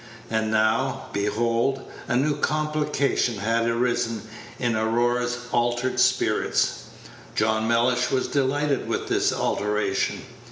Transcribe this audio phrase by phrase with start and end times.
[0.31, 4.23] And now, behold, a new complication had arisen
[4.57, 6.85] in Aurora's altered spirits.
[7.35, 10.23] John Mellish was delighted with this alteration.